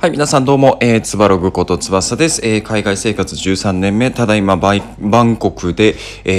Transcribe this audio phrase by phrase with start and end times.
[0.00, 2.40] はい、皆さんどうも、えー、つばログことつばさです。
[2.46, 6.30] えー、海外生活13年目、ただいまバイバンコクで、え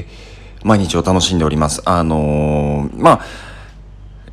[0.00, 0.04] ー、
[0.62, 1.80] 毎日を楽しんでおります。
[1.86, 3.20] あのー、まあ、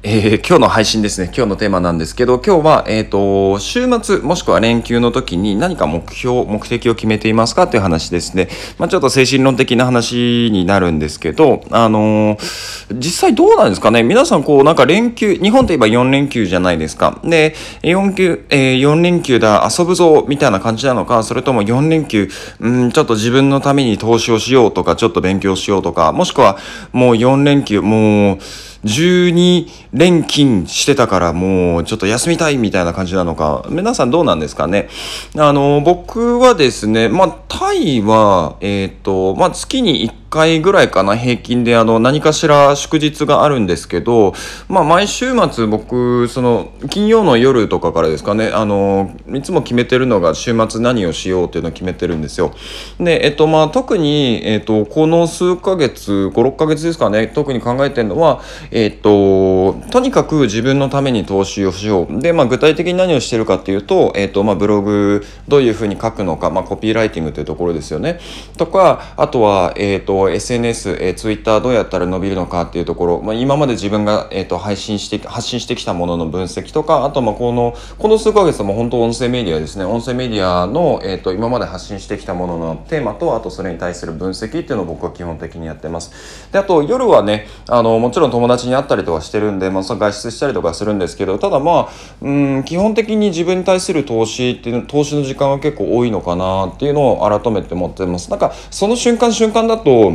[0.08, 1.32] えー今日の配信ですね。
[1.36, 8.48] 今日のテーマなんですけど、今日は、えっ、と、週末、もしくは連休の時に何か目標、目的を決めていますかっていう話ですね。
[8.78, 17.20] まあ、ちょっと精神論的な話になるんですけど、あのー実際どうなんですかね皆さん、こう、なんか連休、日本といえば4連休じゃないですか。
[17.24, 26.60] で、4休、え4連休だ、遊ぶぞ、みたいな感じなのか、それとも4連休、うん、ちょっと自分のために投資をしようとか、ちょっと勉強しようとか、もしくは、
[26.94, 28.38] もう4連休、もう、
[28.84, 34.90] 12連勤してたからもうちょっと休みたいみたいな感じなのか、皆さんどうなんですかね。
[35.38, 44.34] あの、僕はですね、まあ、タイは、えっ、と、まあ、月に1回ぐらいかな、平均であの、何かしら祝日があるんですけど、
[44.68, 52.54] まあ、毎週末僕、その、金曜の夜とかからですかね、あの、いつも決めてるのが週末何をしようっていうのを決めてるんですよ。
[53.00, 62.20] で、えっと、まあ、特に、えっと、この数ヶ月、5、6ヶ月ですかね、特に考えてるのは、えっと、とにかく自分のために投資をしよう。
[62.20, 68.20] で、まあ、具体的に何をしてるかっていうと、えっと、まあ、ブログ、どういうふうに書くのか、まあ、コピーライティングというところですよね。
[68.58, 79.86] とか、あとは、えっと、SNS、えー、Twitter どうやったら伸びるのかっていうところ、まあ、今まで自分が、えっと、配信して、発信してきたものの分析とか、あと、まあ、この、この数ヶ月も本当音声メディアですね。
[79.86, 86.50] 音声メディアの、えっと、今まで発信してきたもののテーマと、あとそれに対する分析っていうのを僕は基本的にやってます。
[86.52, 91.90] で、あと、夜はね、あの、もちろん友達に会ったりとかしてるんで、まあ、外出したりとかするんですけど、ただまあ、
[92.22, 98.30] うん、基本的に自分に対する投資っていう、投資の時間が結構多いのかなっていうのを改めて思ってます。
[98.30, 100.15] なんか、その瞬間瞬間だと、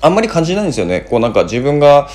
[0.00, 1.00] あんまり感じないんですよね。
[1.02, 2.08] こうなんか自分が、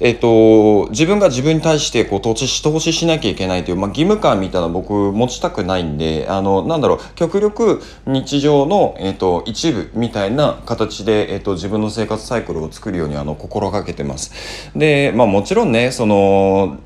[0.00, 14.32] えっ、と、自分が自分に対してこう投資し、投資しなきゃいけないという、まあ、義務感みたいなの僕持ちたくないんで、あの、なんだろう、極力日常の、えっ、と、一部みたいな形で、えっ、と、自分の生活サイクルを作るようにあの、心がけてます。
[14.74, 16.78] で、まあもちろんね、その、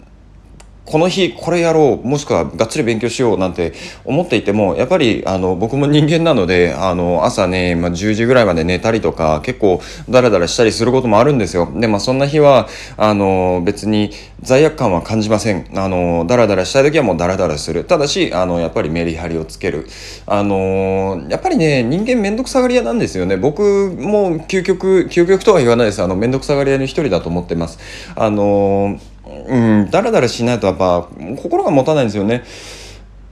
[0.86, 3.72] この日これやろうもしくはがっつり勉強しようなんて
[4.04, 11.70] 思っていてもやっぱりあの僕も人間なのであの朝ね、まあ、10時ぐらいまで寝たりとか結構ダラダラしたりすることもあるんですよ。
[11.74, 15.66] でまあそんな日はあの別に罪悪感は感じません。
[15.76, 17.84] あのダラダラしたい時はもうダラダラする。
[17.84, 19.88] ただしあのやっぱりメリハリをつける。
[20.26, 23.36] あのやっぱりね人間めんどくさがり屋なんですよね。
[23.36, 23.62] 僕
[23.98, 26.02] も究極究極とは言わないです。
[26.02, 27.80] あのめんどくさがり屋の一人だと思ってます。
[28.14, 29.00] あの
[29.48, 32.44] うん、だらだらしないとやっぱ心が持たないんですよね。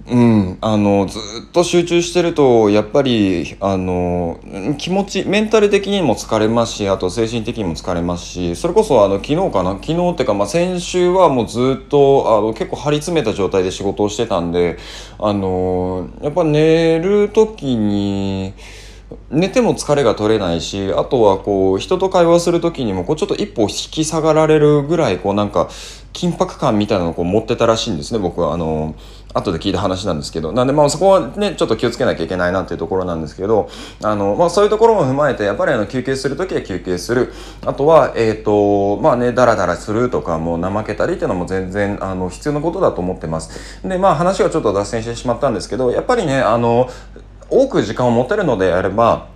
[0.06, 4.38] うん、あのずっと集中してるとやっぱりあの
[4.76, 9.72] 気持ちメンタル的にも疲れますしあと精神的にも疲れますしそれこそあの昨日かな？
[9.80, 14.76] 昨日っていうか、まあ、先週はもうずっとあの結構張り詰めた状態で仕事をしてたんで
[15.18, 18.52] あのやっぱ寝る時に。
[19.30, 25.68] 寝ても疲れが取れないしあとはこう人と会話する時にもこうちょっと一歩引き下がられるぐらいこうなんか
[26.14, 28.54] 緊迫感みたいなのをこう持ってたらしいんですね僕は。
[28.54, 28.94] あの
[29.36, 30.52] 後で聞いた話なんですけど。
[30.52, 33.68] なんでまあそこはねちょっと気をつけなきゃいけないなっていうところなんですけど
[34.02, 37.32] あの、まあ、そういうところも踏まえてやっぱりあの休憩する時は休憩する。
[37.66, 43.82] あとはえっ、とまあねダラダラするとかもう怠けたりっていうのも全然あの必要なことだと思ってます。
[43.86, 46.88] でまあ話がちょっと脱線してしまったんですけどやっぱりねあの
[47.50, 49.34] 多く時間を持てるのであれば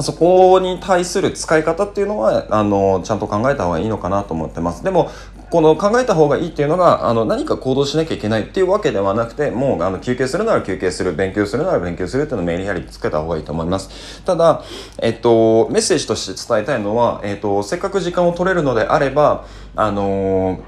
[0.00, 4.82] そこに対する使い方っていうのはあのちゃんと考えた方がいいのかなと思ってます。
[4.82, 5.10] でも
[5.54, 14.20] この考えた方がいいっていうのがあの何か行動しなきゃいけないっていうわけではなくてもうあの休憩するなら休憩する勉強するなら勉強するっていうのをメリハリつけた方がいいと思います。
[14.24, 14.64] ただ、
[14.98, 20.58] えっと、メッセージとして伝えたいのは、えっと、せっかく時間を取れるのであればあの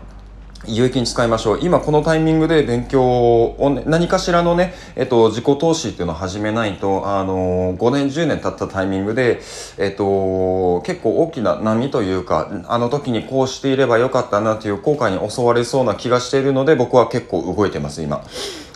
[0.69, 1.60] 有益に使いましょう。
[1.62, 9.41] 今このタイミングで勉強を、ね、何かしらのね、えっと、自己投資っていうのを始めないとあの5年10年経ったタイミングで、
[9.78, 18.22] えっと、結構大きな波というかあの時にこうしていればよかったなという後悔に襲われそうな気がしているので僕は結構動いてます今。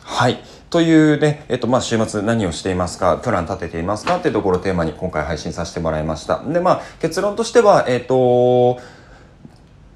[0.02, 0.42] はい。
[0.70, 6.44] というね、えっと、まあ、週末何をしていますか、プラン立てていますかっていうところをテーマに今回配信させてもらいました。
[6.44, 8.78] で、まあ、結論としては、えっと、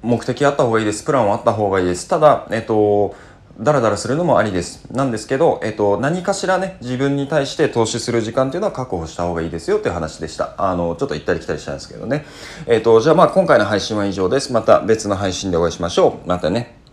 [0.05, 1.03] 目的あった方がいいです。
[1.03, 2.07] プランはあった方がいいです。
[2.07, 3.15] ただ、えっと、
[3.59, 4.85] ダラダラするのもありです。
[4.91, 10.53] なんですけど、えっと、何かしらね、自分に対して投資する時間っていうのは確保した方がいいですよっていう話でした。
[10.57, 12.25] あの、ちょっと行ったり来たりしたんですけどね。
[12.67, 14.51] えっと、じゃあまあ今回の配信は以上です。
[14.51, 16.27] また別の配信でお会いしましょう。
[16.27, 16.84] またね。